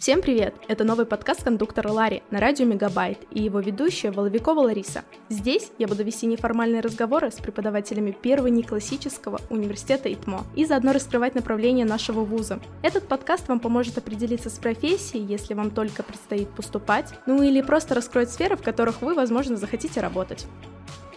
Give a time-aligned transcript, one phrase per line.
[0.00, 0.54] Всем привет!
[0.66, 5.04] Это новый подкаст кондуктора Ларри на радио Мегабайт и его ведущая Воловикова Лариса.
[5.28, 11.34] Здесь я буду вести неформальные разговоры с преподавателями первого неклассического университета ИТМО и заодно раскрывать
[11.34, 12.60] направление нашего вуза.
[12.82, 17.94] Этот подкаст вам поможет определиться с профессией, если вам только предстоит поступать, ну или просто
[17.94, 20.46] раскроет сферы, в которых вы, возможно, захотите работать.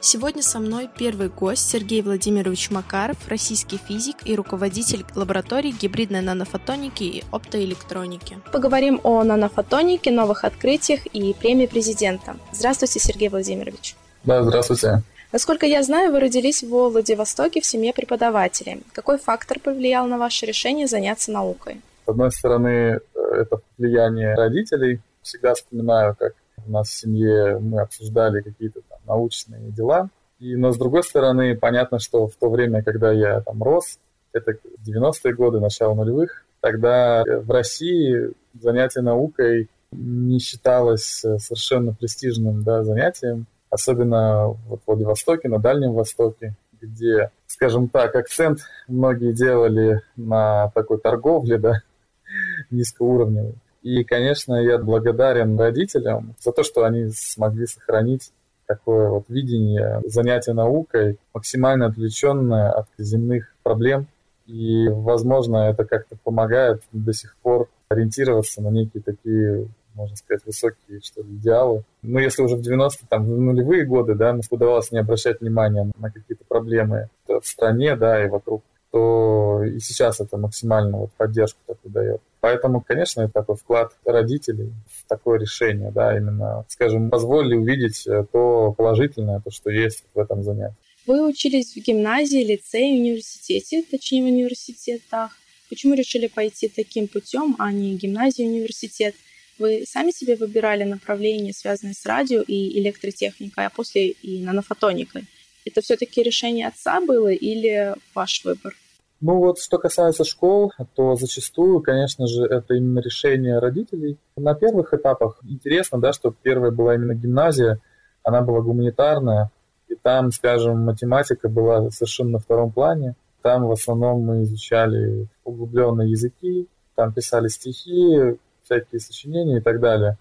[0.05, 7.03] Сегодня со мной первый гость Сергей Владимирович Макаров, российский физик и руководитель лаборатории гибридной нанофотоники
[7.03, 8.37] и оптоэлектроники.
[8.51, 12.35] Поговорим о нанофотонике, новых открытиях и премии президента.
[12.51, 13.95] Здравствуйте, Сергей Владимирович.
[14.25, 15.03] Да, здравствуйте.
[15.31, 18.83] Насколько я знаю, вы родились во Владивостоке в семье преподавателей.
[18.91, 21.79] Какой фактор повлиял на ваше решение заняться наукой?
[22.05, 24.99] С одной стороны, э, это влияние родителей.
[25.21, 26.33] Всегда вспоминаю, как
[26.67, 30.09] у нас в семье мы обсуждали какие-то научные дела.
[30.39, 33.99] И, но с другой стороны, понятно, что в то время, когда я там рос,
[34.33, 42.63] это 90-е годы, начало нулевых, тогда в России занятие наукой не считалось э, совершенно престижным
[42.63, 50.01] да, занятием, особенно вот в Владивостоке, на Дальнем Востоке, где, скажем так, акцент многие делали
[50.15, 51.81] на такой торговле, да,
[52.71, 53.55] низкоуровневой.
[53.81, 58.31] И, конечно, я благодарен родителям за то, что они смогли сохранить
[58.67, 64.07] такое вот видение занятия наукой, максимально отвлеченное от земных проблем.
[64.45, 71.01] И, возможно, это как-то помогает до сих пор ориентироваться на некие такие можно сказать, высокие,
[71.01, 71.83] что ли, идеалы.
[72.01, 76.11] Но если уже в 90-е, там, в нулевые годы, да, удавалось не обращать внимания на
[76.11, 81.91] какие-то проблемы в стране, да, и вокруг, то и сейчас это максимально вот поддержку такую
[81.91, 82.21] дает.
[82.43, 88.25] Поэтому, конечно, это такой вклад родителей в такое решение, да, именно, скажем, позволили увидеть э,
[88.33, 90.75] то положительное, то, что есть в этом занятии.
[91.07, 95.31] Вы учились в гимназии, лицее, университете, точнее в университетах.
[95.69, 99.15] Почему решили пойти таким путем, а не гимназию, университет?
[99.57, 105.27] Вы сами себе выбирали направление, связанное с радио и электротехникой, а после и нанофотоникой?
[105.63, 108.75] Это все-таки решение отца было или ваш выбор?
[109.25, 114.17] Ну вот, что касается школ, то зачастую, конечно же, это именно решение родителей.
[114.35, 117.79] На первых этапах интересно, да, что первая была именно гимназия,
[118.21, 119.49] она была гуманитарная,
[119.87, 123.15] и там, скажем, математика была совершенно на втором плане.
[123.41, 130.17] Там в основном мы изучали углубленные языки, там писали стихи, всякие сочинения и так далее.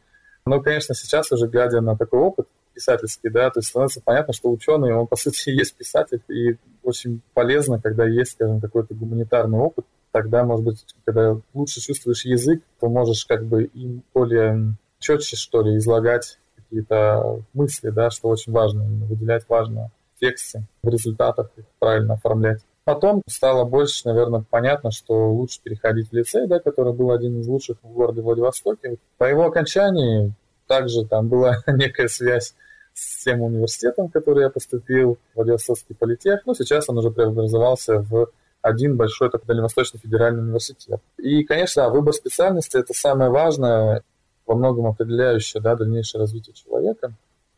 [0.46, 4.50] Но, конечно, сейчас уже глядя на такой опыт, писательский, да, то есть становится понятно, что
[4.50, 9.86] ученый, он, по сути, есть писатель, и очень полезно, когда есть, скажем, какой-то гуманитарный опыт,
[10.10, 15.62] тогда, может быть, когда лучше чувствуешь язык, то можешь как бы им более четче, что
[15.62, 21.64] ли, излагать какие-то мысли, да, что очень важно, выделять важно в тексте, в результатах их
[21.78, 22.60] правильно оформлять.
[22.84, 27.46] Потом стало больше, наверное, понятно, что лучше переходить в лицей, да, который был один из
[27.46, 28.96] лучших в городе Владивостоке.
[29.18, 30.32] По его окончании
[30.66, 32.54] также там была некая связь
[32.94, 36.40] с тем университетом, в который я поступил, Владивостокский политех.
[36.46, 38.28] Ну, сейчас он уже преобразовался в
[38.60, 41.00] один большой такой Дальневосточный федеральный университет.
[41.16, 44.02] И, конечно, выбор специальности– это самое важное,
[44.46, 47.12] во многом определяющее да, дальнейшее развитие человека,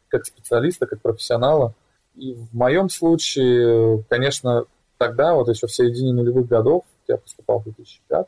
[0.09, 1.75] как специалиста, как профессионала.
[2.15, 4.67] И в моем случае, конечно,
[4.99, 8.27] тогда, вот еще в середине нулевых годов, я поступал в 2005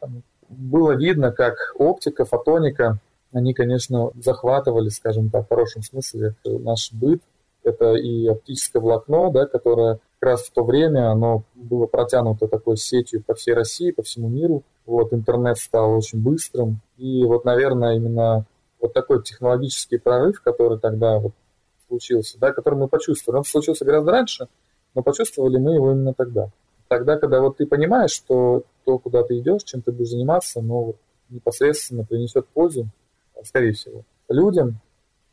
[0.49, 2.99] было видно, как оптика, фотоника
[3.37, 7.23] они, конечно, захватывали, скажем так, в хорошем смысле наш быт.
[7.63, 12.79] Это и оптическое волокно, да, которое как раз в то время оно было протянуто такой
[12.79, 14.63] сетью по всей России, по всему миру.
[14.87, 16.81] Вот интернет стал очень быстрым.
[16.97, 18.47] И вот, наверное, именно
[18.81, 21.33] вот такой технологический прорыв, который тогда вот
[21.89, 23.39] случился, да, который мы почувствовали.
[23.39, 24.49] Он случился гораздо раньше,
[24.95, 26.51] но почувствовали мы его именно тогда.
[26.89, 30.97] Тогда, когда вот ты понимаешь, что то, куда ты идешь, чем ты будешь заниматься, вот
[31.29, 32.87] непосредственно принесет пользу,
[33.45, 34.81] скорее всего, людям.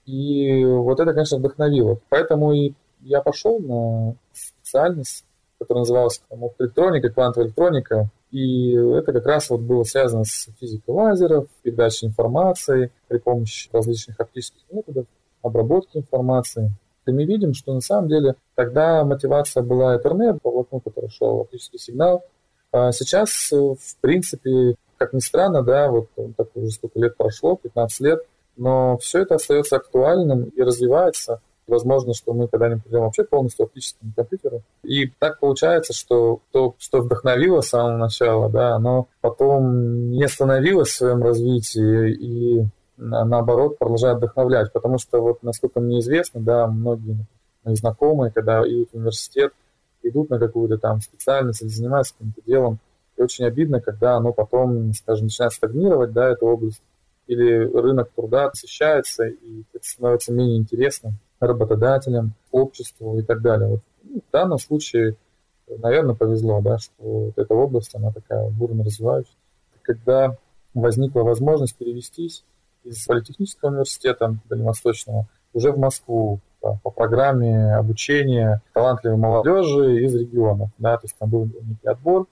[0.05, 1.99] И вот это, конечно, вдохновило.
[2.09, 5.25] Поэтому и я пошел на специальность,
[5.59, 6.21] которая называлась
[6.59, 8.09] электроника, квантовая электроника.
[8.31, 14.19] И это как раз вот было связано с физикой лазеров, передачей информации при помощи различных
[14.19, 15.05] оптических методов,
[15.41, 16.71] обработки информации.
[17.05, 21.41] И мы видим, что на самом деле тогда мотивация была Ethernet, по волокну, который шел
[21.41, 22.23] оптический сигнал.
[22.71, 26.07] А сейчас, в принципе, как ни странно, да, вот
[26.37, 28.19] так уже сколько лет прошло, 15 лет,
[28.55, 31.41] но все это остается актуальным и развивается.
[31.67, 34.61] Возможно, что мы когда-нибудь придем вообще полностью оптическим компьютеру.
[34.83, 40.89] И так получается, что то, что вдохновило с самого начала, да, оно потом не остановилось
[40.89, 42.65] в своем развитии и
[42.97, 44.71] наоборот продолжает вдохновлять.
[44.71, 47.17] Потому что вот, насколько мне известно, да, многие
[47.63, 49.53] мои знакомые, когда идут в университет,
[50.01, 52.79] идут на какую-то там специальность или занимаются каким-то делом,
[53.17, 56.81] и очень обидно, когда оно потом, скажем, начинает стагнировать, да, эта область,
[57.27, 63.69] или рынок труда освещается, и это становится менее интересным работодателям, обществу и так далее.
[63.69, 65.15] Вот, ну, в данном случае,
[65.67, 69.37] наверное, повезло, да, что вот эта область, она такая бурно развивающаяся.
[69.81, 70.37] Когда
[70.73, 72.43] возникла возможность перевестись
[72.83, 80.69] из Политехнического университета Дальневосточного уже в Москву по, по программе обучения талантливой молодежи из регионов.
[80.77, 82.27] Да, то есть там был некий отбор,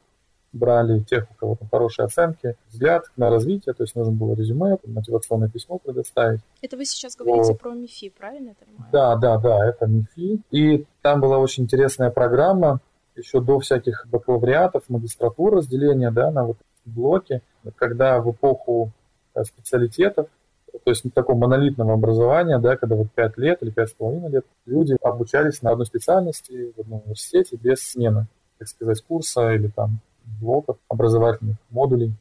[0.53, 4.77] брали тех, у кого там хорошие оценки, взгляд на развитие, то есть нужно было резюме,
[4.85, 6.41] мотивационное письмо предоставить.
[6.61, 7.59] Это вы сейчас говорите вот.
[7.59, 8.91] про МИФИ, правильно понимаю?
[8.91, 10.41] Да, да, да, это МИФИ.
[10.51, 12.79] И там была очень интересная программа,
[13.15, 17.41] еще до всяких бакалавриатов, магистратур разделения, да, на вот блоки,
[17.75, 18.91] когда в эпоху
[19.35, 20.27] э, специалитетов,
[20.71, 24.45] то есть такого монолитного образования, да, когда вот 5 лет или пять с половиной лет
[24.65, 28.27] люди обучались на одной специальности в одном университете без смены,
[28.57, 29.99] так сказать, курса или там
[30.39, 32.13] блоков образовательных, модулей.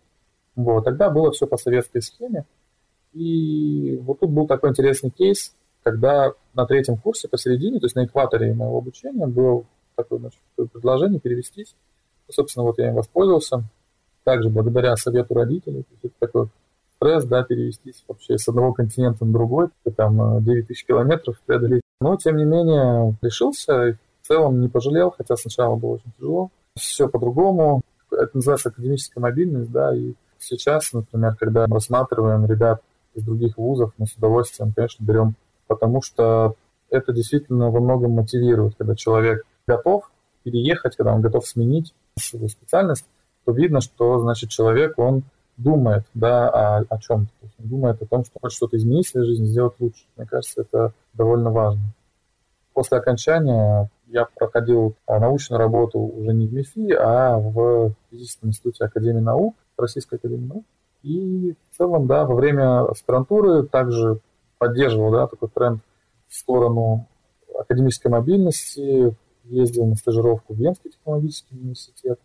[0.56, 0.85] Вот.
[0.85, 2.44] Тогда было все по советской схеме.
[3.12, 8.05] И вот тут был такой интересный кейс, когда на третьем курсе посередине, то есть на
[8.05, 9.64] экваторе моего обучения, было
[9.97, 10.41] такое значит,
[10.73, 11.75] предложение перевестись.
[12.29, 13.64] Собственно, вот я им воспользовался.
[14.25, 15.82] Также благодаря совету родителей.
[15.82, 16.49] То есть это такой
[16.97, 21.82] стресс, да, перевестись вообще с одного континента на другой, там 9 тысяч километров преодолеть.
[22.00, 26.50] Но, тем не менее, решился, и в целом не пожалел, хотя сначала было очень тяжело.
[26.77, 27.83] Все по-другому
[28.13, 32.83] это называется академическая мобильность, да, и сейчас, например, когда мы рассматриваем ребят
[33.15, 35.35] из других вузов, мы с удовольствием, конечно, берем,
[35.67, 36.55] потому что
[36.91, 40.11] это действительно во многом мотивирует, когда человек готов
[40.43, 43.05] переехать, когда он готов сменить свою специальность,
[43.45, 45.23] то видно, что, значит, человек, он
[45.57, 47.31] думает, да, о, о чем-то.
[47.59, 50.05] Думает о том, что хочет что-то изменить в своей жизни, сделать лучше.
[50.17, 51.83] Мне кажется, это довольно важно.
[52.81, 58.87] После окончания я проходил а, научную работу уже не в МИФИ, а в физическом институте
[58.87, 60.65] Академии наук, Российской Академии наук.
[61.03, 64.21] И в целом, да, во время аспирантуры также
[64.56, 65.82] поддерживал, да, такой тренд
[66.27, 67.06] в сторону
[67.55, 72.19] академической мобильности, ездил на стажировку в Венский технологический университет.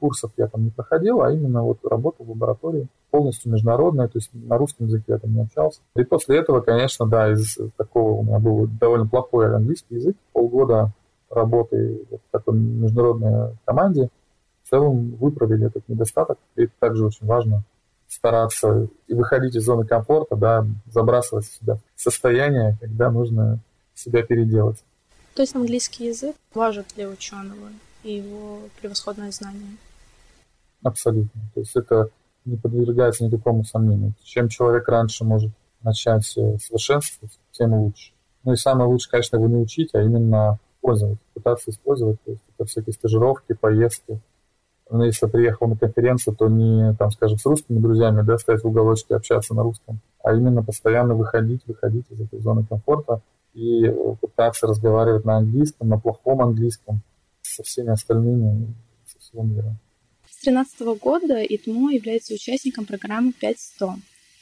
[0.00, 4.30] Курсов я там не проходил, а именно вот работал в лаборатории полностью международная, то есть
[4.32, 5.80] на русском языке я там не общался.
[5.94, 10.92] И после этого, конечно, да, из такого у меня был довольно плохой английский язык, полгода
[11.28, 14.08] работы в такой международной команде,
[14.64, 16.38] в целом выправили этот недостаток.
[16.56, 17.62] И это также очень важно
[18.08, 23.60] стараться и выходить из зоны комфорта, да, забрасывать себя в состояние, когда нужно
[23.94, 24.82] себя переделать.
[25.34, 27.68] То есть английский язык важен для ученого
[28.02, 29.76] и его превосходное знание?
[30.82, 31.40] Абсолютно.
[31.54, 32.10] То есть это
[32.44, 34.14] не подвергается никакому сомнению.
[34.22, 35.50] Чем человек раньше может
[35.82, 38.12] начать совершенствовать, тем лучше.
[38.44, 42.22] Ну и самое лучше, конечно, его не учить, а именно использовать, пытаться использовать.
[42.24, 44.20] То есть это всякие стажировки, поездки.
[44.90, 48.66] Но если приехал на конференцию, то не, там, скажем, с русскими друзьями, да, стоять в
[48.66, 53.22] уголочке, общаться на русском, а именно постоянно выходить, выходить из этой зоны комфорта
[53.54, 53.88] и
[54.20, 57.02] пытаться разговаривать на английском, на плохом английском
[57.42, 58.74] со всеми остальными
[59.06, 59.76] со всего мира.
[60.40, 63.92] С 2013 года ИТМО является участником программы 5.100.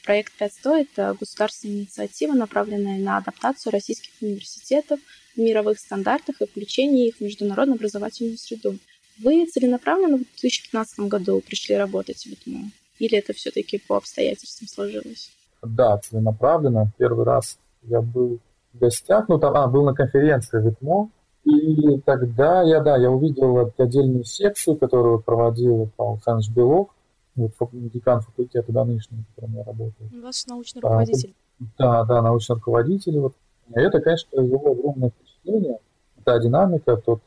[0.05, 5.01] Проект 5.100– это государственная инициатива, направленная на адаптацию российских университетов
[5.35, 8.77] в мировых стандартах и включение их в международную образовательную среду.
[9.21, 12.71] Вы целенаправленно в 2015 году пришли работать в ИТМО?
[12.99, 15.31] Или это все-таки по обстоятельствам сложилось?
[15.61, 16.93] Да, целенаправленно.
[16.97, 18.39] Первый раз я был
[18.71, 21.11] в гостях, ну там, а, был на конференции в ИТМО,
[21.49, 26.89] и тогда я, да, я увидел отдельную секцию, которую проводил Александрович Белов,
[27.35, 30.09] вот, декан факультета да, нынешнего, в котором я работаю.
[30.11, 31.33] У вас научный руководитель.
[31.59, 33.19] А, да, да, научный руководитель.
[33.19, 33.33] Вот.
[33.69, 35.79] И это, конечно, произвело огромное впечатление.
[36.23, 37.21] Та динамика, тот,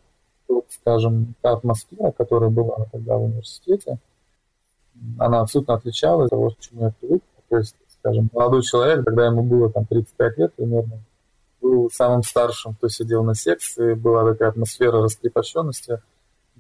[0.47, 3.99] тот, скажем, та атмосфера, которая была тогда в университете,
[5.19, 7.23] она абсолютно отличалась от того, к чему я привык.
[7.49, 11.01] То есть, скажем, молодой человек, когда ему было там 35 лет примерно,
[11.63, 16.03] был самым старшим, кто сидел на секции, была такая атмосфера раскрепощенности,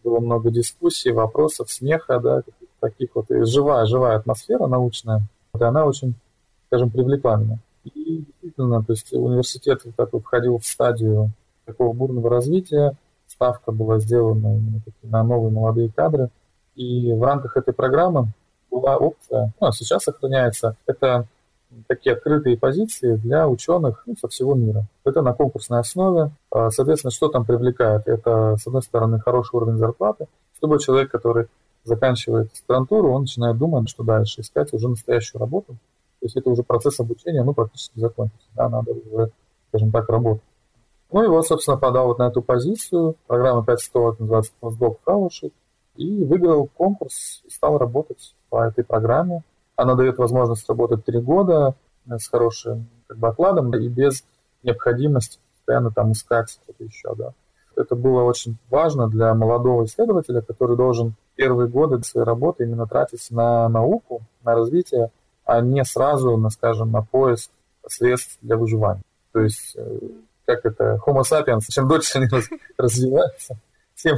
[0.02, 2.42] было много дискуссий, вопросов, смеха, да,
[2.80, 5.22] таких вот, и живая, живая атмосфера научная,
[5.58, 6.14] и она очень,
[6.68, 7.58] скажем, привлекла меня.
[7.84, 11.30] И действительно, то есть университет такой входил в стадию
[11.64, 16.30] такого бурного развития, ставка была сделана именно на новые молодые кадры,
[16.74, 18.28] и в рамках этой программы
[18.70, 21.26] была опция, ну, а сейчас сохраняется, это
[21.86, 24.86] такие открытые позиции для ученых ну, со всего мира.
[25.04, 26.30] Это на конкурсной основе.
[26.50, 28.06] А, соответственно, что там привлекает?
[28.06, 30.26] Это, с одной стороны, хороший уровень зарплаты.
[30.60, 31.46] Любой человек, который
[31.84, 35.72] заканчивает аспирантуру, он начинает думать, что дальше, искать уже настоящую работу.
[36.20, 38.46] То есть это уже процесс обучения, ну, практически закончился.
[38.54, 39.32] Да, надо уже,
[39.68, 40.44] скажем так, работать.
[41.10, 43.16] Ну вот, собственно, подал вот на эту позицию.
[43.26, 45.52] Программа 5100 называется Postdoc Fellowship.
[45.96, 49.42] И выиграл конкурс и стал работать по этой программе
[49.82, 51.74] Она дает возможность работать три года
[52.06, 54.24] с хорошим как бы, окладом и без
[54.62, 57.32] необходимости постоянно там искать что-то еще, да.
[57.74, 63.28] Это было очень важно для молодого исследователя, который должен первые годы своей работы именно тратить
[63.30, 65.10] на науку, на развитие,
[65.44, 67.50] а не сразу, на, скажем, на поиск
[67.88, 69.02] средств для выживания.
[69.32, 69.98] То есть, э,
[70.46, 72.28] как это, homo sapiens, чем дольше они
[72.78, 73.56] развиваются,
[73.96, 74.16] тем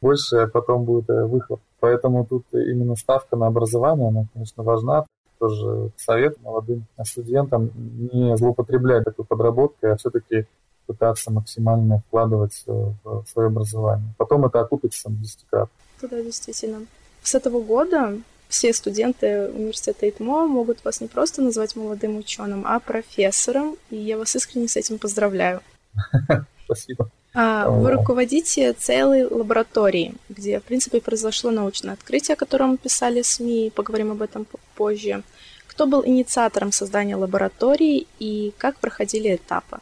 [0.00, 1.60] больше потом будет э, выхлоп.
[1.82, 5.04] Поэтому тут именно ставка на образование, она, конечно, важна.
[5.40, 10.46] Тоже совет молодым студентам не злоупотреблять такой подработкой, а все-таки
[10.86, 14.14] пытаться максимально вкладывать в свое образование.
[14.16, 15.74] Потом это окупится десятикратно.
[16.02, 16.86] Да, действительно.
[17.24, 22.78] С этого года все студенты университета ИТМО могут вас не просто назвать молодым ученым, а
[22.78, 25.62] профессором, и я вас искренне с этим поздравляю.
[26.64, 27.10] Спасибо.
[27.34, 33.72] А, вы руководите целой лабораторией, где, в принципе, произошло научное открытие, о котором писали СМИ,
[33.74, 34.46] поговорим об этом
[34.76, 35.22] позже.
[35.66, 39.78] Кто был инициатором создания лаборатории и как проходили этапы?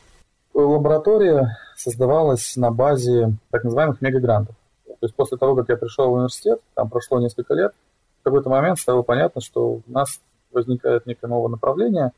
[0.55, 4.55] Лаборатория создавалась на базе так называемых мегагрантов.
[4.87, 7.73] То есть после того, как я пришел в университет, там прошло несколько лет,
[8.21, 10.21] в какой-то момент стало понятно, что у нас
[10.53, 12.13] возникает некое новое направление,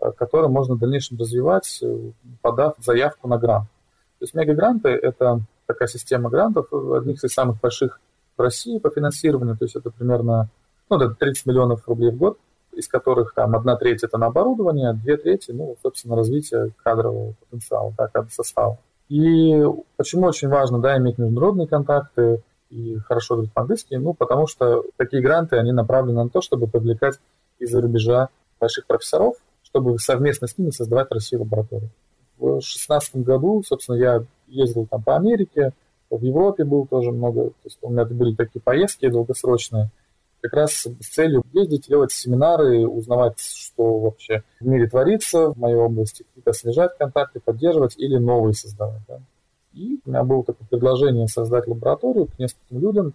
[0.00, 2.10] э, которое можно в дальнейшем развивать, э,
[2.42, 3.66] подав заявку на грант.
[4.18, 8.00] То есть мегагранты– это такая система грантов, одних из самых больших
[8.36, 10.48] в России по финансированию, то есть это примерно
[10.88, 12.38] ну, это 30 миллионов рублей в год,
[12.72, 17.92] из которых там одна треть это на оборудование, две трети, ну, собственно, развитие кадрового потенциала,
[17.96, 18.78] да, кадрового состава.
[19.08, 19.64] И
[19.96, 25.22] почему очень важно, да, иметь международные контакты и хорошо говорить по-английски, ну, потому что такие
[25.22, 27.18] гранты, они направлены на то, чтобы привлекать
[27.58, 28.28] из-за рубежа
[28.60, 31.90] больших профессоров, чтобы совместно с ними создавать в России лабораторию.
[32.38, 35.72] В 2016 году, собственно, я ездил там по Америке,
[36.10, 39.90] в Европе был тоже много, то есть у меня были такие поездки долгосрочные,
[40.40, 45.76] как раз с целью ездить, делать семинары, узнавать, что вообще в мире творится в моей
[45.76, 49.02] области, какие-то снижать контакты, поддерживать или новые создавать.
[49.08, 49.20] Да.
[49.72, 53.14] И у меня было такое предложение создать лабораторию к нескольким людям.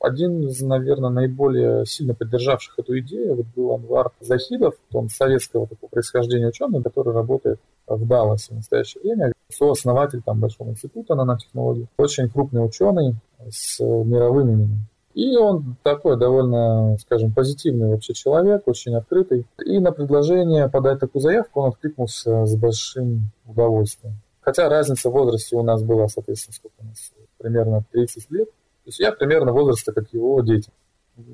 [0.00, 5.88] Один из, наверное, наиболее сильно поддержавших эту идею вот был Анвар Захидов, он советского такого
[5.88, 12.28] происхождения ученый, который работает в Далласе в настоящее время, сооснователь там Большого института нанотехнологий, очень
[12.28, 13.16] крупный ученый
[13.50, 14.86] с мировым именем.
[15.14, 19.46] И он такой довольно, скажем, позитивный вообще человек, очень открытый.
[19.64, 24.14] И на предложение подать такую заявку он откликнулся с большим удовольствием.
[24.40, 28.48] Хотя разница в возрасте у нас была, соответственно, сколько у нас, примерно 30 лет.
[28.48, 30.70] То есть я примерно возраста, как его дети.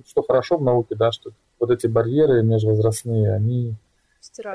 [0.06, 3.74] Что хорошо в науке, да, что вот эти барьеры межвозрастные, они,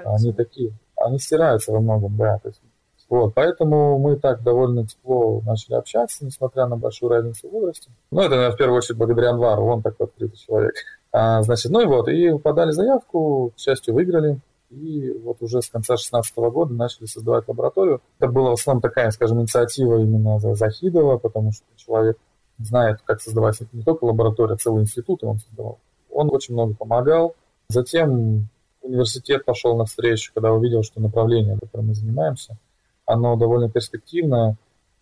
[0.05, 0.71] они такие,
[1.05, 2.39] они стираются во многом, да.
[2.39, 2.61] То есть
[3.07, 7.91] вот, поэтому мы так довольно тепло начали общаться, несмотря на большую разницу в возрасте.
[8.09, 10.73] Ну, это, наверное, в первую очередь благодаря Анвару, он такой открытый человек.
[11.11, 14.39] А, значит, ну и вот, и подали заявку, к счастью, выиграли.
[14.71, 18.01] И вот уже с конца 2016 года начали создавать лабораторию.
[18.19, 22.17] Это была в основном такая, скажем, инициатива именно Захидова, потому что человек
[22.57, 25.77] знает, как создавать не только лабораторию, а целый институт он создавал.
[26.11, 27.35] Он очень много помогал.
[27.69, 28.47] Затем
[28.85, 32.57] университет пошел навстречу, когда увидел, что направление, которым мы занимаемся,
[33.05, 34.55] оно довольно перспективное.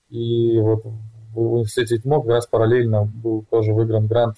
[0.10, 0.84] И вот
[1.34, 4.38] в университете ТМО как раз параллельно был тоже выигран грант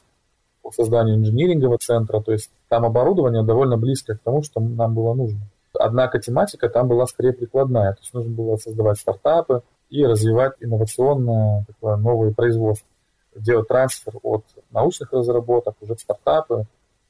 [0.62, 5.14] по созданию инжинирингового центра, то есть там оборудование довольно близко к тому, что нам было
[5.14, 5.42] нужно.
[5.78, 11.66] Однако тематика там была скорее прикладная, то есть нужно было создавать стартапы и развивать инновационное
[11.68, 12.88] такое новое производство,
[13.36, 16.66] делать трансфер от научных разработок уже в стартапы,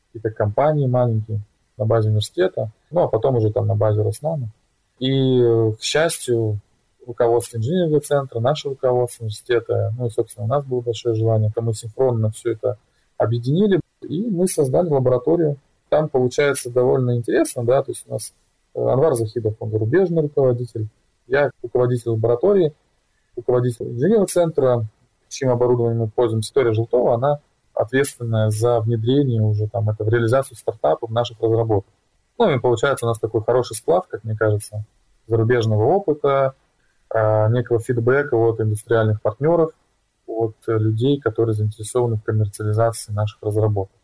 [0.07, 1.41] какие-то компании маленькие
[1.77, 4.49] на базе университета, ну а потом уже там на базе Роснана.
[4.99, 5.41] И,
[5.77, 6.59] к счастью,
[7.05, 11.61] руководство инженерного центра, наше руководство университета, ну и, собственно, у нас было большое желание, то
[11.61, 12.77] мы синхронно все это
[13.17, 15.57] объединили, и мы создали лабораторию.
[15.89, 18.33] Там получается довольно интересно, да, то есть у нас
[18.73, 20.87] э, Анвар Захидов, он зарубежный руководитель,
[21.27, 22.73] я руководитель лаборатории,
[23.35, 24.85] руководитель инженерного центра,
[25.29, 27.39] чьим оборудованием мы пользуемся, Виктория Желтова, она
[27.75, 31.91] ответственная за внедрение уже там это в реализацию стартапов наших разработок.
[32.37, 34.83] Ну и получается у нас такой хороший сплав, как мне кажется,
[35.27, 36.55] зарубежного опыта,
[37.09, 39.71] а, некого фидбэка от индустриальных партнеров,
[40.27, 43.95] от людей, которые заинтересованы в коммерциализации наших разработок.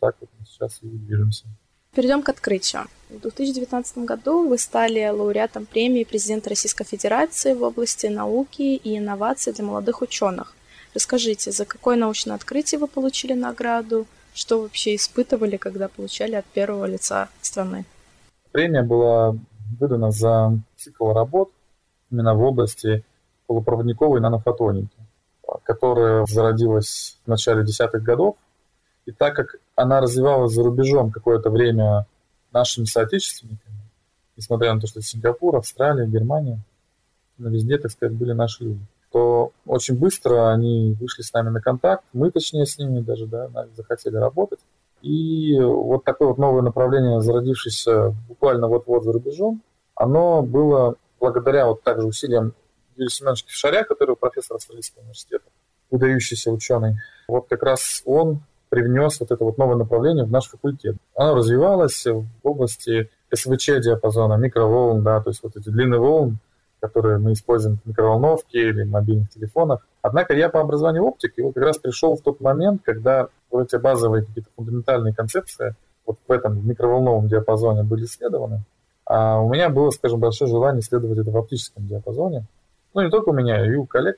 [0.00, 1.46] Так вот мы сейчас и движемся.
[1.94, 2.84] Перейдем к открытию.
[3.10, 9.52] В 2019 году вы стали лауреатом премии президента Российской Федерации в области науки и инноваций
[9.52, 10.54] для молодых ученых.
[10.94, 16.84] Расскажите, за какое научное открытие вы получили награду, что вообще испытывали, когда получали от первого
[16.86, 17.84] лица страны?
[18.52, 19.34] Премия была
[19.78, 21.50] выдана за цикл работ
[22.10, 23.04] именно в области
[23.46, 24.96] полупроводниковой нанофотоники,
[25.62, 28.36] которая зародилась в начале десятых годов.
[29.06, 32.06] И так как она развивалась за рубежом какое-то время
[32.52, 33.76] нашими соотечественниками,
[34.36, 36.60] несмотря на то, что Сингапур, Австралия, Германия,
[37.38, 42.04] везде, так сказать, были наши люди, то очень быстро они вышли с нами на контакт,
[42.12, 44.60] мы точнее с ними даже, да, захотели работать.
[45.02, 49.62] И вот такое вот новое направление, зародившееся буквально вот-вот за рубежом,
[49.94, 52.54] оно было благодаря вот также усилиям
[52.96, 55.44] Юрия Семеновича Кишаря, который профессор Австралийского университета,
[55.90, 56.96] выдающийся ученый.
[57.28, 60.96] Вот как раз он привнес вот это вот новое направление в наш факультет.
[61.14, 66.38] Оно развивалось в области СВЧ диапазона, микроволн, да, то есть вот эти длинные волны,
[66.82, 69.86] которые мы используем в микроволновке или мобильных телефонах.
[70.02, 73.72] Однако я по образованию оптик, и вот как раз пришел в тот момент, когда вот
[73.72, 78.64] эти базовые какие-то фундаментальные концепции вот в этом микроволновом диапазоне были исследованы,
[79.06, 82.46] а у меня было, скажем, большое желание исследовать это в оптическом диапазоне.
[82.94, 84.16] Ну, не только у меня, и у коллег.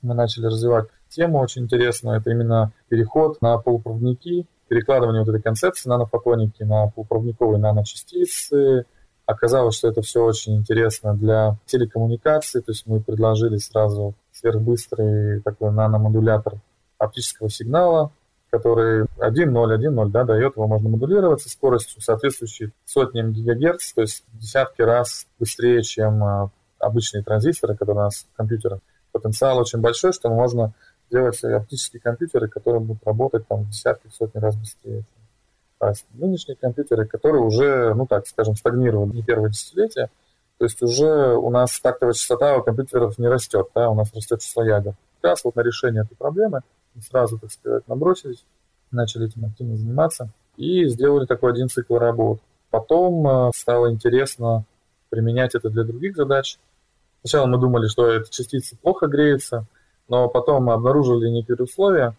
[0.00, 2.18] Мы начали развивать тему очень интересную.
[2.18, 8.86] Это именно переход на полупроводники, перекладывание вот этой концепции нанофотоники на полупроводниковые наночастицы.
[9.28, 15.70] Оказалось, что это все очень интересно для телекоммуникации, то есть мы предложили сразу сверхбыстрый такой
[15.70, 16.54] наномодулятор
[16.96, 18.10] оптического сигнала,
[18.48, 24.24] который 1.0, 1.0, да, дает, его можно модулировать со скоростью, соответствующей сотням гигагерц, то есть
[24.32, 28.80] десятки раз быстрее, чем а, обычные транзисторы, которые у нас в компьютерах.
[29.12, 30.72] Потенциал очень большой, что можно
[31.10, 35.04] делать оптические компьютеры, которые будут работать там в десятки, сотни раз быстрее.
[35.80, 40.10] А нынешние компьютеры, которые уже, ну так скажем, стагнировали не первое десятилетие,
[40.58, 44.40] то есть уже у нас тактовая частота у компьютеров не растет, да, у нас растет
[44.40, 44.94] число ядер.
[45.20, 46.62] Как раз вот на решение этой проблемы
[46.94, 48.44] мы сразу, так сказать, набросились,
[48.90, 52.40] начали этим активно заниматься и сделали такой один цикл работ.
[52.70, 54.64] Потом э, стало интересно
[55.10, 56.58] применять это для других задач.
[57.22, 59.64] Сначала мы думали, что эта частица плохо греется,
[60.08, 62.14] но потом мы обнаружили некие условия,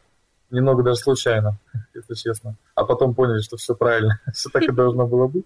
[0.50, 1.58] немного даже случайно,
[1.94, 2.56] если честно.
[2.80, 5.46] А потом поняли, что все правильно, все так и должно было быть.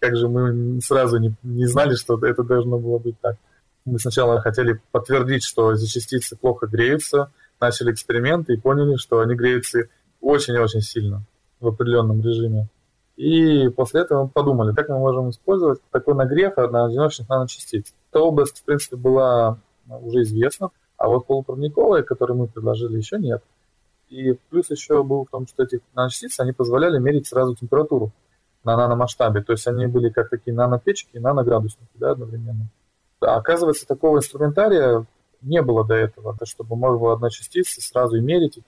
[0.00, 3.36] Как же мы сразу не, не знали, что это должно было быть так.
[3.84, 9.36] Мы сначала хотели подтвердить, что эти частицы плохо греются, начали эксперименты и поняли, что они
[9.36, 9.84] греются
[10.20, 11.22] очень-очень сильно
[11.60, 12.66] в определенном режиме.
[13.16, 17.94] И после этого мы подумали, как мы можем использовать такой нагрев на одиночных наночастиц.
[18.10, 23.44] Эта область, в принципе, была уже известна, а вот полупроводниковые, которые мы предложили, еще нет.
[24.12, 28.12] И плюс еще был в том, что эти наночастицы, они позволяли мерить сразу температуру
[28.62, 29.42] на наномасштабе.
[29.42, 32.66] То есть они были как такие нанопечки и наноградусники да, одновременно.
[33.20, 35.06] А оказывается, такого инструментария
[35.40, 38.58] не было до этого, да, чтобы можно было одна частица сразу и мерить.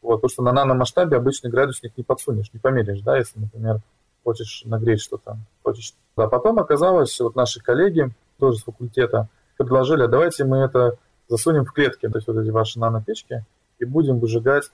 [0.00, 3.80] Вот, потому что на наномасштабе обычный градусник не подсунешь, не померишь, да, если, например,
[4.24, 5.36] хочешь нагреть что-то.
[5.62, 5.92] Хочешь.
[6.16, 9.28] А потом оказалось, вот наши коллеги, тоже с факультета,
[9.58, 10.96] предложили, а давайте мы это
[11.28, 13.44] засунем в клетки, то есть вот эти ваши нанопечки,
[13.78, 14.70] и будем выжигать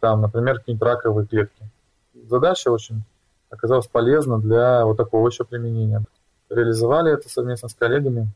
[0.00, 1.64] там, например, какие-нибудь раковые клетки.
[2.28, 3.02] Задача очень
[3.50, 6.02] оказалась полезна для вот такого еще применения.
[6.48, 8.28] Реализовали это совместно с коллегами,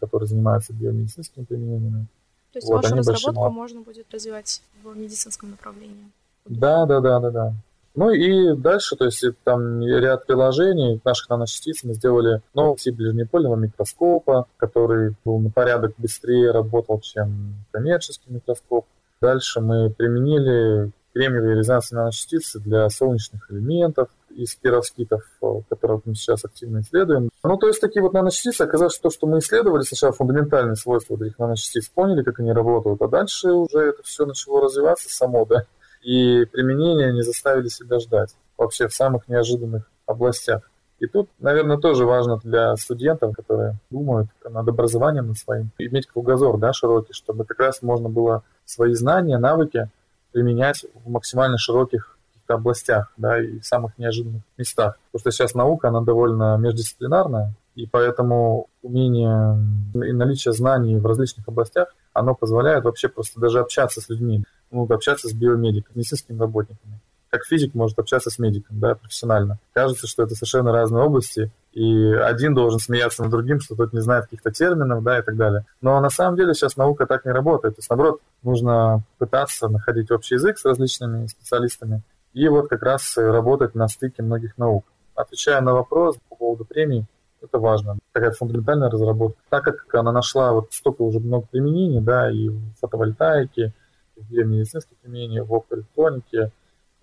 [0.00, 2.06] которые занимаются биомедицинскими применениями.
[2.52, 3.50] То есть вот, вашу разработку большие...
[3.50, 6.10] можно будет развивать в медицинском направлении?
[6.46, 7.52] Да, да, да, да, да.
[7.94, 13.56] Ну и дальше, то есть там ряд приложений наших наночастиц мы сделали новый тип ближнепольного
[13.56, 18.86] микроскопа, который был на порядок быстрее работал, чем коммерческий микроскоп.
[19.20, 26.44] Дальше мы применили кремниевые резонансные наночастицы для солнечных элементов из пировскитов, э, которые мы сейчас
[26.44, 27.30] активно исследуем.
[27.42, 31.22] Ну, то есть такие вот наночастицы, оказалось, то, что мы исследовали, сначала фундаментальные свойства вот
[31.22, 35.64] этих наночастиц, поняли, как они работают, а дальше уже это все начало развиваться само, да,
[36.02, 40.70] и применения не заставили себя ждать вообще в самых неожиданных областях.
[40.98, 46.58] И тут, наверное, тоже важно для студентов, которые думают над образованием над своим, иметь кругозор
[46.58, 49.90] да, широкий, чтобы как раз можно было свои знания, навыки
[50.32, 52.16] применять в максимально широких
[52.48, 54.98] областях да, и в самых неожиданных местах.
[55.10, 59.58] Потому что сейчас наука, она довольно междисциплинарная, и поэтому умение
[59.94, 64.86] и наличие знаний в различных областях, оно позволяет вообще просто даже общаться с людьми, ну,
[64.90, 69.58] общаться с биомедиками, медицинскими работниками как физик может общаться с медиком, да, профессионально.
[69.72, 74.00] Кажется, что это совершенно разные области, и один должен смеяться над другим, что тот не
[74.00, 75.66] знает каких-то терминов, да, и так далее.
[75.80, 77.76] Но на самом деле сейчас наука так не работает.
[77.76, 83.16] То есть, наоборот, нужно пытаться находить общий язык с различными специалистами и вот как раз
[83.16, 84.84] работать на стыке многих наук.
[85.14, 87.06] Отвечая на вопрос по поводу премий,
[87.42, 87.98] это важно.
[88.12, 89.38] Такая фундаментальная разработка.
[89.48, 93.72] Так как она нашла вот столько уже много применений, да, и в фотовольтаике,
[94.16, 96.52] и в биомедицинских применениях, в оптоэлектронике,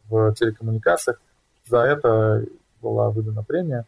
[0.10, 1.20] в телекоммуникациях.
[1.66, 2.46] За это
[2.82, 3.86] была выдана премия.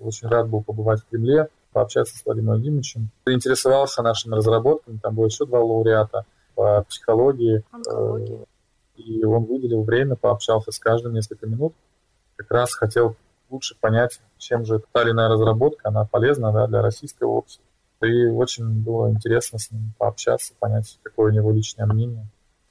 [0.00, 3.10] Очень рад был побывать в Кремле, пообщаться с Владимиром Владимировичем.
[3.26, 4.98] Интересовался нашими разработками.
[4.98, 7.62] Там было еще два лауреата по психологии.
[7.70, 8.46] Онкологии.
[8.96, 11.74] И он выделил время, пообщался с каждым несколько минут,
[12.36, 13.16] как раз хотел
[13.50, 17.64] лучше понять, чем же та или иная разработка, она полезна да, для российского общества.
[18.02, 22.26] И очень было интересно с ним пообщаться, понять, какое у него личное мнение.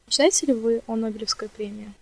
[0.07, 1.93] Мечтаете ли вы о Нобелевской премии?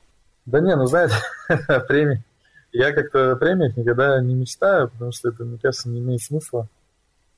[0.50, 1.16] Да не, ну знаете,
[1.88, 2.24] премии.
[2.72, 6.68] Я как-то о премиях никогда не мечтаю, потому что это, мне кажется, не имеет смысла.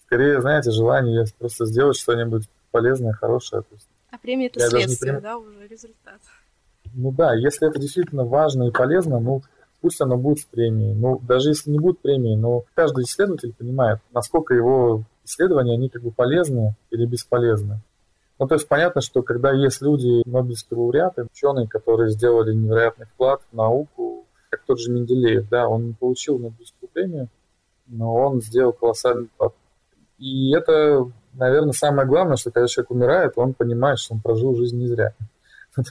[0.06, 3.64] Скорее, знаете, желание просто сделать что-нибудь полезное, хорошее.
[3.64, 5.24] То есть, а премия это следствие, прем...
[5.24, 6.20] да, уже результат.
[6.94, 9.42] Ну да, если это действительно важно и полезно, ну
[9.82, 10.94] пусть оно будет с премией.
[10.94, 16.04] Ну, даже если не будет премии, но каждый исследователь понимает, насколько его исследования, они как
[16.04, 17.80] бы полезны или бесполезны.
[18.42, 23.44] Ну, то есть понятно, что когда есть люди, Нобелевские лауреаты, ученые, которые сделали невероятный вклад
[23.52, 27.30] в науку, как тот же Менделеев, да, он не получил Нобелевскую премию,
[27.86, 29.54] но он сделал колоссальный вклад.
[30.18, 34.80] И это, наверное, самое главное, что когда человек умирает, он понимает, что он прожил жизнь
[34.80, 35.14] не зря.
[35.78, 35.84] Ну,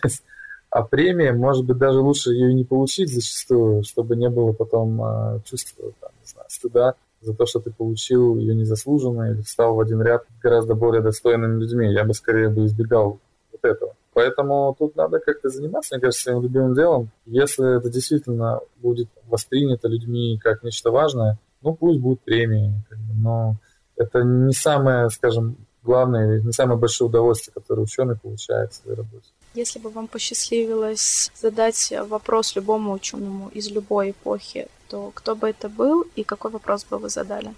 [0.70, 5.00] а премия, может быть, даже лучше ее и не получить зачастую, чтобы не было потом
[5.02, 9.74] э, чувства, там, не знаю, стыда за то, что ты получил ее незаслуженно или встал
[9.74, 11.92] в один ряд гораздо более достойными людьми.
[11.92, 13.20] Я бы скорее бы избегал
[13.52, 13.94] вот этого.
[14.12, 17.10] Поэтому тут надо как-то заниматься, мне кажется, своим любимым делом.
[17.26, 23.14] Если это действительно будет воспринято людьми как нечто важное, ну пусть будут премии, как бы,
[23.14, 23.56] но
[23.96, 29.30] это не самое, скажем, главное, не самое большое удовольствие, которое ученый получает в своей работе.
[29.54, 35.68] Если бы вам посчастливилось задать вопрос любому ученому из любой эпохи, то кто бы это
[35.68, 37.54] был и какой вопрос бы вы задали?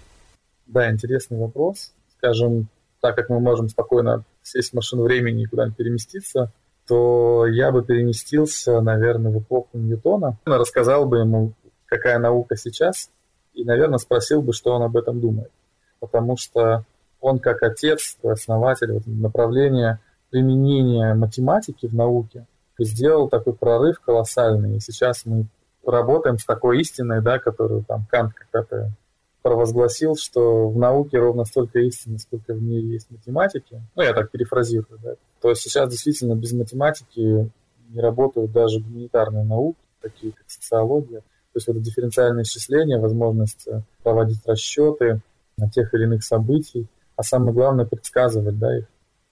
[0.67, 1.91] Да, интересный вопрос.
[2.17, 2.67] Скажем,
[3.01, 6.51] так как мы можем спокойно сесть в машину времени и куда-нибудь переместиться,
[6.87, 10.37] то я бы переместился, наверное, в эпоху Ньютона.
[10.45, 11.53] Рассказал бы ему,
[11.85, 13.09] какая наука сейчас,
[13.53, 15.51] и, наверное, спросил бы, что он об этом думает.
[15.99, 16.85] Потому что
[17.19, 22.45] он, как отец, основатель направления применения математики в науке,
[22.77, 24.77] сделал такой прорыв колоссальный.
[24.77, 25.45] И сейчас мы
[25.85, 28.91] работаем с такой истиной, да, которую там Кант когда-то
[29.41, 33.81] провозгласил, что в науке ровно столько истины, сколько в мире есть математики.
[33.95, 35.15] Ну, я так перефразирую, да.
[35.41, 37.49] То есть сейчас действительно без математики
[37.89, 41.19] не работают даже гуманитарные науки, такие как социология.
[41.19, 45.21] То есть это дифференциальное исчисление, возможность э, проводить расчеты
[45.57, 48.85] на тех или иных событий, а самое главное предсказывать да, их.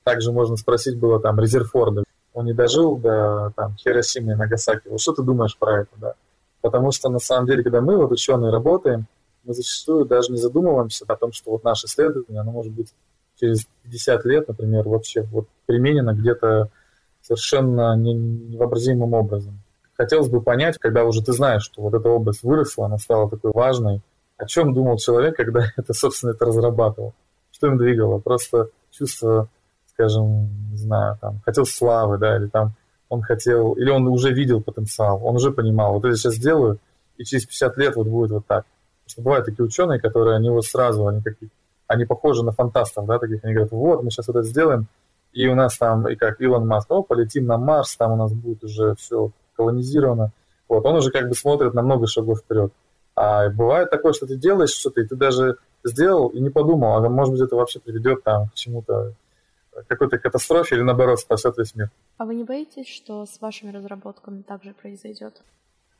[0.04, 4.88] Также можно спросить было там Резерфорда, он не дожил до там, Хиросимы и Нагасаки.
[4.88, 6.14] Вот что ты думаешь про это, да?
[6.62, 9.08] Потому что на самом деле, когда мы, вот ученые, работаем,
[9.43, 12.93] мы зачастую даже не задумываемся о том, что вот наше исследование, оно может быть
[13.39, 16.69] через 50 лет, например, вообще вот применено где-то
[17.21, 19.60] совершенно невообразимым образом.
[19.97, 23.52] Хотелось бы понять, когда уже ты знаешь, что вот эта область выросла, она стала такой
[23.52, 24.02] важной,
[24.38, 27.13] о чем думал человек, когда это, собственно, это разрабатывал?
[27.52, 28.19] Что им двигало?
[28.19, 29.50] Просто чувство,
[29.93, 32.74] скажем, не знаю, там, хотел славы, да, или там
[33.12, 36.80] он хотел, или он уже видел потенциал, он уже понимал, вот это сейчас сделаю,
[37.17, 38.63] и через 50 лет вот будет вот так.
[39.04, 41.52] Потому что бывают такие ученые, которые, они вот сразу, они такие,
[41.88, 44.88] они похожи на фантастов, да, таких, они говорят, вот, мы сейчас вот это сделаем,
[45.34, 48.32] и у нас там, и как Илон Маск, о, полетим на Марс, там у нас
[48.32, 50.32] будет уже все колонизировано.
[50.69, 52.71] Вот, он уже как бы смотрит на много шагов вперед.
[53.13, 57.10] А бывает такое, что ты делаешь что-то, и ты даже сделал и не подумал, а
[57.10, 59.13] может быть это вообще приведет там к чему-то
[59.88, 61.90] какой-то катастрофе или наоборот спасет весь мир.
[62.18, 65.42] А вы не боитесь, что с вашими разработками также произойдет?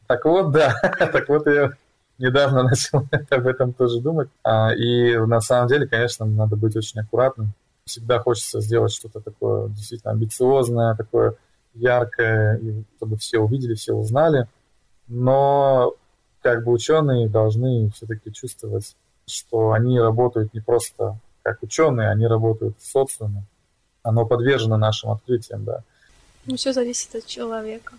[0.08, 0.74] Так вот, да.
[1.00, 1.72] так вот я
[2.18, 4.30] недавно начал об этом тоже думать.
[4.44, 7.54] А, и на самом деле, конечно, надо быть очень аккуратным.
[7.86, 11.36] Всегда хочется сделать что-то такое действительно амбициозное, такое
[11.74, 14.48] яркое, и чтобы все увидели, все узнали.
[15.08, 15.96] Но
[16.42, 22.78] как бы ученые должны все-таки чувствовать, что они работают не просто как ученые, они работают
[22.80, 23.44] в социуме,
[24.04, 25.84] оно подвержено нашим открытиям, да.
[26.46, 27.94] Ну, все зависит от человека.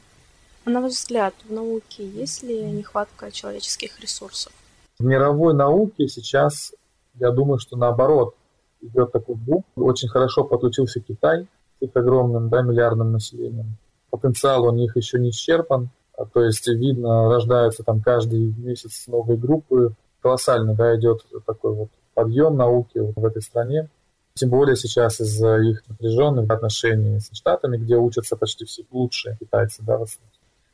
[0.64, 4.52] А на ваш взгляд, в науке есть ли нехватка человеческих ресурсов?
[4.98, 6.72] В мировой науке сейчас,
[7.14, 8.34] я думаю, что наоборот,
[8.80, 9.64] идет такой бум.
[9.76, 11.46] Очень хорошо подключился Китай
[11.78, 13.76] с их огромным, да, миллиардным населением.
[14.10, 15.90] Потенциал у них еще не исчерпан.
[16.16, 19.94] А, то есть видно, рождаются там каждый месяц новые группы.
[20.20, 23.88] Колоссально, да, идет такой вот подъем науки в этой стране.
[24.34, 29.82] Тем более сейчас из-за их напряженных отношений с Штатами, где учатся почти все лучшие китайцы,
[29.82, 30.32] да, в основном.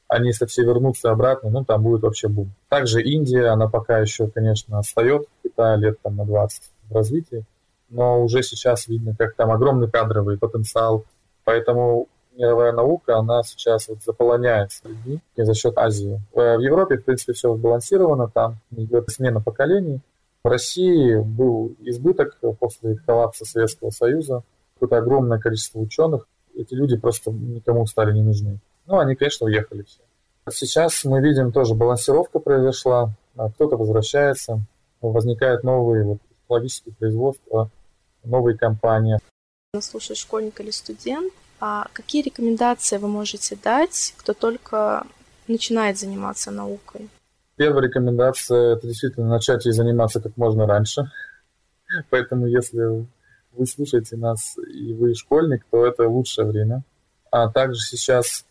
[0.09, 2.51] Они, если все вернутся обратно, ну, там будет вообще бум.
[2.69, 7.45] Также Индия, она пока еще, конечно, отстает Китая лет там на 20 в развитии,
[7.91, 11.05] но уже сейчас видно, как там огромный кадровый потенциал.
[11.45, 16.21] Поэтому мировая наука, она сейчас вот заполоняется людьми за счет Азии.
[16.33, 20.01] В Европе, в принципе, все сбалансировано, там идет смена поколений,
[20.49, 24.43] в России был избыток после коллапса Советского Союза,
[24.75, 26.27] какое-то огромное количество ученых.
[26.55, 28.59] Эти люди просто никому стали не нужны.
[28.87, 30.01] Ну, они, конечно, уехали все.
[30.51, 34.63] Сейчас мы видим, тоже балансировка произошла, а кто-то возвращается,
[35.03, 37.71] возникают новые вот, технологические производства,
[38.25, 39.19] новые компании.
[39.79, 41.31] Слушай, школьник или студент,
[41.61, 45.07] а какие рекомендации вы можете дать, кто только
[45.47, 47.11] начинает заниматься наукой?
[47.59, 51.11] Первая рекомендация– это действительно начать ей заниматься как можно раньше.
[52.11, 53.05] Поэтому если
[53.53, 56.85] вы слушаете нас и вы школьник, то это лучшее время.
[57.33, 58.45] А также сейчас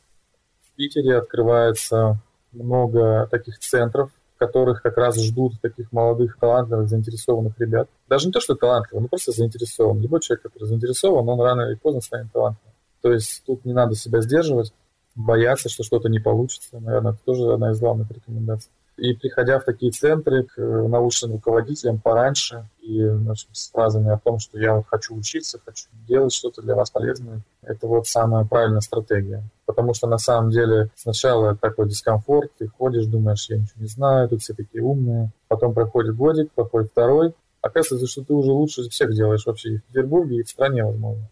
[0.62, 2.20] в Питере открывается
[2.52, 7.88] много таких центров, которых как раз ждут таких молодых, талантливых, заинтересованных ребят.
[8.10, 10.02] Даже не то, что талантливый, но просто заинтересован.
[10.02, 12.74] Любой человек, который заинтересован, он рано или поздно станет талантливым.
[13.02, 14.74] То есть тут не надо себя сдерживать,
[15.15, 16.78] бояться, что что-то не получится.
[16.80, 18.70] Наверное, это тоже одна из главных рекомендаций.
[18.98, 24.18] И приходя в такие центры к э, научным руководителям пораньше и значит, с фразами о
[24.18, 28.44] том, что я вот хочу учиться, хочу делать что-то для вас полезное, это вот самая
[28.46, 29.44] правильная стратегия.
[29.68, 34.30] Потому что на самом деле сначала такой дискомфорт, ты ходишь, думаешь, я ничего не знаю,
[34.30, 35.32] тут все такие умные.
[35.48, 37.36] Потом проходит годик, проходит второй.
[37.62, 41.30] Оказывается, что ты уже лучше всех делаешь вообще и в Петербурге, и в стране, возможно.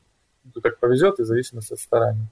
[0.54, 2.28] Тут так повезет, и в зависимости от старания.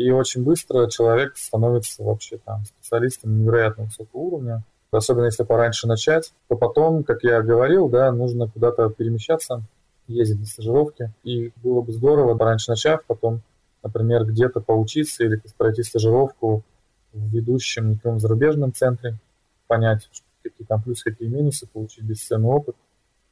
[0.00, 4.64] И очень быстро человек становится вообще там специалистом невероятно высокого уровня.
[4.90, 9.60] Особенно если пораньше начать, то потом, как я говорил, да, нужно куда-то перемещаться,
[10.06, 11.12] ездить на стажировки.
[11.22, 13.42] И было бы здорово, пораньше начав, потом,
[13.82, 16.62] например, где-то поучиться или пройти стажировку
[17.12, 19.18] в ведущем неком зарубежном центре,
[19.66, 20.08] понять,
[20.42, 22.74] какие там плюсы, какие минусы, получить бесценный опыт,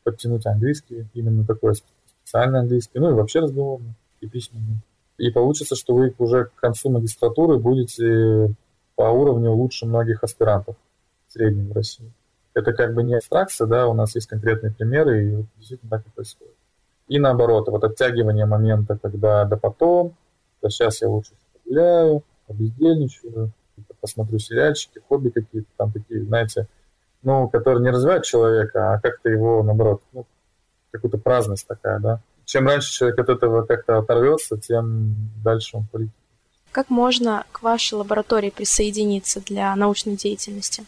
[0.05, 4.83] подтянуть английский, именно такой специальный английский, ну и вообще разговорный и письменный.
[5.19, 8.55] И получится, что вы уже к концу магистратуры будете
[8.95, 10.77] по уровню лучше многих аспирантов
[11.27, 12.11] в среднем в России.
[12.55, 16.11] Это как бы не абстракция, да, у нас есть конкретные примеры, и действительно так и
[16.11, 16.55] происходит.
[17.09, 20.17] И наоборот, вот оттягивание момента, когда да потом,
[20.63, 23.51] да сейчас я лучше погуляю, побездельничаю,
[24.01, 26.69] посмотрю сериальчики, хобби какие-то там такие, знаете,
[27.23, 30.27] ну, которые не развивают человека, а как-то его, наоборот, ну,
[30.93, 36.15] какую-то праздность такая, да чем раньше человек от этого как-то оторвется, тем дальше он полетит.
[36.73, 40.85] Как можно к вашей лаборатории присоединиться для научной деятельности?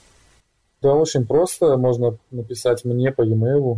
[0.80, 1.76] Да, очень просто.
[1.76, 3.76] Можно написать мне по e-mail,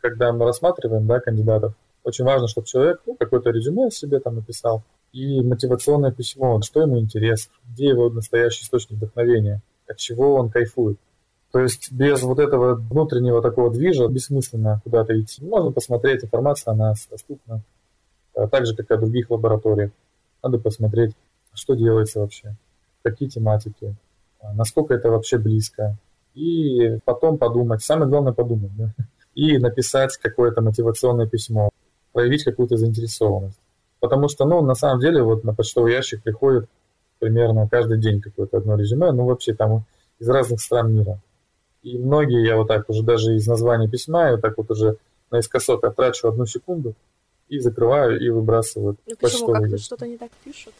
[0.00, 1.74] когда мы рассматриваем да, кандидатов.
[2.02, 6.98] Очень важно, чтобы человек ну, какое-то резюме себе там написал и мотивационное письмо, что ему
[6.98, 10.98] интересно, где его настоящий источник вдохновения, от чего он кайфует.
[11.52, 15.44] То есть без вот этого внутреннего такого движа бессмысленно куда-то идти.
[15.44, 17.62] Можно посмотреть, информация она доступна,
[18.34, 19.90] а так же, как и в других лабораториях.
[20.42, 21.12] Надо посмотреть,
[21.52, 22.54] что делается вообще,
[23.02, 23.94] какие тематики,
[24.40, 25.96] а насколько это вообще близко.
[26.34, 28.92] И потом подумать, самое главное подумать, да?
[29.34, 31.70] и написать какое-то мотивационное письмо,
[32.12, 33.58] проявить какую-то заинтересованность.
[33.98, 36.68] Потому что, ну, на самом деле, вот на почтовый ящик приходит
[37.18, 39.84] примерно каждый день какое-то одно резюме, ну, вообще там
[40.18, 41.20] из разных стран мира.
[41.82, 44.96] И многие, я вот так уже даже из названия письма, я вот так вот уже
[45.30, 46.94] наискосок отрачу одну секунду
[47.48, 48.96] и закрываю и выбрасываю.
[49.06, 49.52] Ну почему?
[49.52, 50.74] Как-то что-то не так пишут?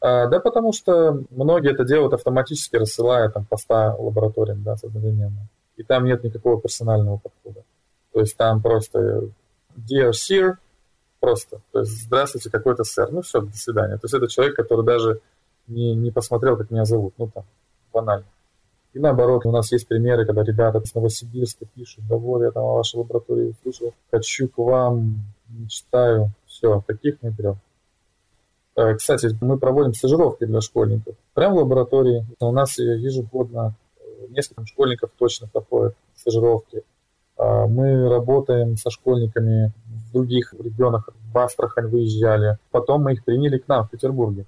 [0.00, 5.48] А, да потому что многие это делают автоматически, рассылая там поста лабораториям, да, одновременно.
[5.76, 7.64] И там нет никакого персонального подхода.
[8.12, 9.30] То есть там просто
[9.76, 10.54] Dear Sir,
[11.20, 13.96] просто, то есть здравствуйте, какой-то сэр, ну все, до свидания.
[13.96, 15.20] То есть это человек, который даже
[15.66, 17.44] не, не посмотрел, как меня зовут, ну там,
[17.92, 18.26] банально.
[18.94, 22.74] И наоборот, у нас есть примеры, когда ребята с Новосибирска пишут, да я там о
[22.74, 26.30] вашей лаборатории услышал, хочу к вам, мечтаю.
[26.46, 27.56] Все, таких не берем.
[28.76, 31.16] Э, кстати, мы проводим стажировки для школьников.
[31.32, 32.26] Прямо в лаборатории.
[32.40, 36.82] У нас ежегодно э, несколько школьников точно проходят стажировки.
[37.38, 41.08] А, мы работаем со школьниками в других регионах.
[41.32, 42.58] В Астрахань выезжали.
[42.70, 44.44] Потом мы их приняли к нам в Петербурге.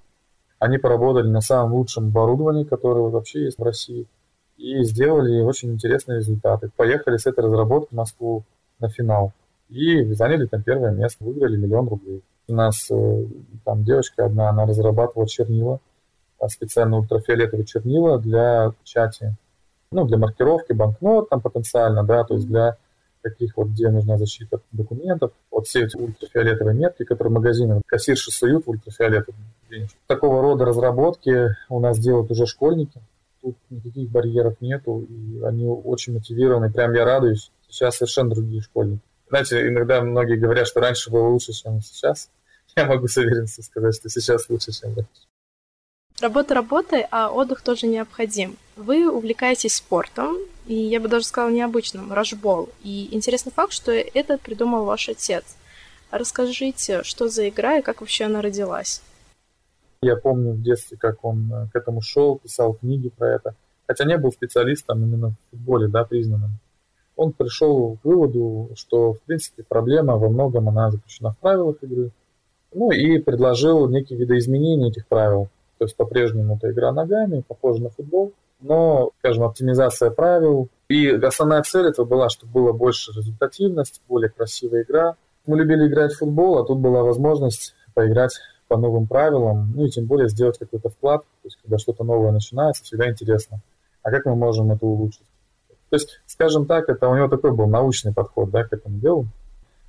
[0.58, 4.06] Они поработали на самом лучшем оборудовании, которое вообще есть в России
[4.56, 6.70] и сделали очень интересные результаты.
[6.76, 8.44] Поехали с этой разработки в Москву
[8.78, 9.32] на финал
[9.68, 12.22] и заняли там первое место, выиграли миллион рублей.
[12.46, 13.24] У нас э,
[13.64, 15.80] там девочка одна, она разрабатывала чернила,
[16.38, 19.34] а специально ультрафиолетовые чернила для печати,
[19.90, 22.76] ну, для маркировки банкнот там потенциально, да, то есть для
[23.22, 25.32] таких вот, где нужна защита документов.
[25.50, 29.40] Вот все эти ультрафиолетовые метки, которые магазины, кассирши суют в ультрафиолетовые.
[30.06, 33.00] Такого рода разработки у нас делают уже школьники
[33.44, 36.72] тут никаких барьеров нету, и они очень мотивированы.
[36.72, 37.50] Прям я радуюсь.
[37.68, 39.02] Сейчас совершенно другие школьники.
[39.28, 42.30] Знаете, иногда многие говорят, что раньше было лучше, чем сейчас.
[42.76, 45.10] Я могу с уверенностью сказать, что сейчас лучше, чем раньше.
[46.20, 48.56] Работа работой, а отдых тоже необходим.
[48.76, 52.70] Вы увлекаетесь спортом, и я бы даже сказала необычным, рашбол.
[52.84, 55.44] И интересный факт, что этот придумал ваш отец.
[56.12, 59.02] Расскажите, что за игра и как вообще она родилась?
[60.04, 63.54] Я помню в детстве, как он э, к этому шел, писал книги про это.
[63.86, 66.58] Хотя не был специалистом именно в футболе, да, признанным.
[67.16, 72.10] Он пришел к выводу, что, в принципе, проблема во многом она заключена в правилах игры.
[72.74, 75.48] Ну и предложил некие видоизменения этих правил.
[75.78, 80.68] То есть по-прежнему это игра ногами, похоже на футбол, но, скажем, оптимизация правил.
[80.88, 85.16] И основная цель этого была, чтобы было больше результативность, более красивая игра.
[85.46, 88.38] Мы любили играть в футбол, а тут была возможность поиграть
[88.74, 91.22] по новым правилам, ну и тем более сделать какой-то вклад.
[91.22, 93.60] То есть, когда что-то новое начинается, всегда интересно.
[94.02, 95.22] А как мы можем это улучшить?
[95.90, 99.26] То есть, скажем так, это у него такой был научный подход да, к этому делу.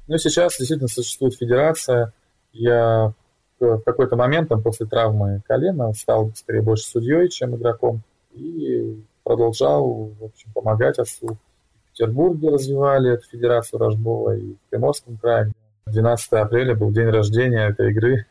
[0.08, 2.14] Но сейчас действительно существует федерация.
[2.54, 3.14] Я
[3.60, 8.04] в какой-то момент, там, после травмы колена, стал скорее больше судьей, чем игроком.
[8.34, 11.38] И продолжал, в общем, помогать отцу.
[11.86, 15.52] В Петербурге развивали эту федерацию Рожбова и в Приморском крае.
[15.88, 18.28] 12 апреля был день рождения этой игры.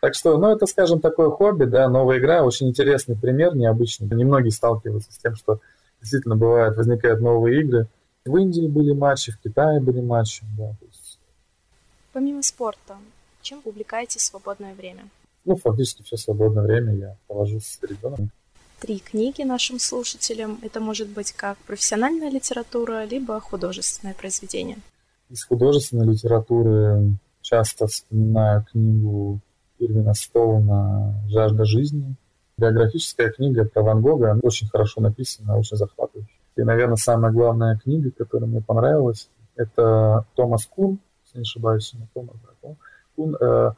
[0.00, 4.08] Так что, ну, это, скажем, такое хобби, да, новая игра, очень интересный пример, необычный.
[4.08, 5.60] Немногие сталкиваются с тем, что
[6.00, 7.86] действительно бывает, возникают новые игры.
[8.24, 10.74] В Индии были матчи, в Китае были матчи, да.
[10.80, 11.18] Есть...
[12.12, 12.96] Помимо спорта,
[13.42, 15.08] чем увлекаете свободное время?
[15.44, 18.30] Ну, фактически все свободное время я провожу с ребенком.
[18.80, 20.58] Три книги нашим слушателям.
[20.62, 24.78] Это может быть как профессиональная литература, либо художественное произведение.
[25.28, 29.40] Из художественной литературы часто вспоминаю книгу
[29.80, 32.14] Ирвина Стоуна «Жажда жизни».
[32.58, 36.36] Биографическая книга про Ван Гога, очень хорошо написана, очень захватывающая.
[36.56, 42.06] И, наверное, самая главная книга, которая мне понравилась, это Томас Кун, если не ошибаюсь, не
[42.12, 42.68] Томас, да,
[43.16, 43.34] Кун.
[43.40, 43.72] Э,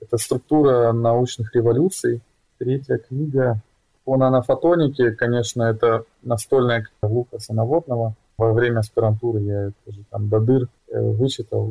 [0.00, 2.22] это «Структура научных революций».
[2.58, 3.60] Третья книга
[4.04, 8.14] по нанофотонике, конечно, это настольная книга Лукаса Наводного.
[8.38, 11.70] Во время аспирантуры я это же там до дыр э, вычитал.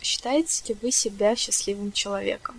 [0.00, 2.56] Считаете ли вы себя счастливым человеком?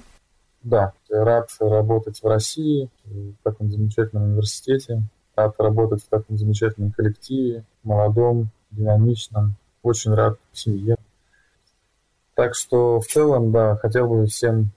[0.63, 5.01] Да, рад работать в России, в таком замечательном университете,
[5.35, 10.95] рад работать в таком замечательном коллективе, молодом, динамичном, очень рад семье.
[12.33, 14.71] Так что в целом, да, хотел бы всем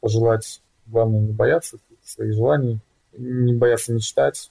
[0.00, 2.80] пожелать, главное, не бояться своих желаний,
[3.16, 4.50] не бояться мечтать,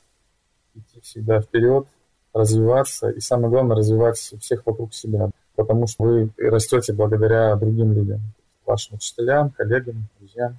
[0.75, 1.87] идти всегда вперед,
[2.33, 8.21] развиваться и самое главное развивать всех вокруг себя, потому что вы растете благодаря другим людям,
[8.65, 10.57] вашим учителям, коллегам, друзьям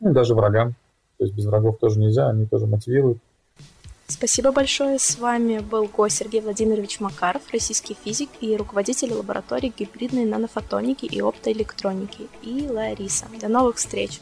[0.00, 0.74] ну, даже врагам.
[1.18, 3.18] То есть без врагов тоже нельзя, они тоже мотивируют.
[4.06, 4.98] Спасибо большое.
[4.98, 11.20] С вами был гость Сергей Владимирович Макаров, российский физик и руководитель лаборатории гибридной нанофотоники и
[11.20, 13.26] оптоэлектроники, и Лариса.
[13.38, 14.20] До новых встреч!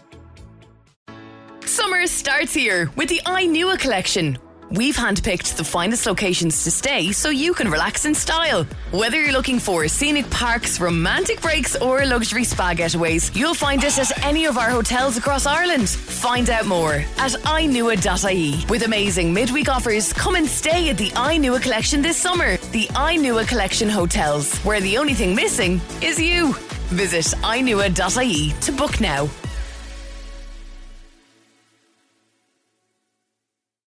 [1.64, 4.38] Summer starts here with the iNua collection.
[4.70, 8.64] We've handpicked the finest locations to stay so you can relax in style.
[8.90, 13.98] Whether you're looking for scenic parks, romantic breaks, or luxury spa getaways, you'll find us
[13.98, 15.88] at any of our hotels across Ireland.
[15.88, 18.64] Find out more at inua.ie.
[18.68, 22.56] With amazing midweek offers, come and stay at the iNua collection this summer.
[22.72, 26.54] The iNua collection hotels, where the only thing missing is you.
[26.90, 29.28] Visit inua.ie to book now.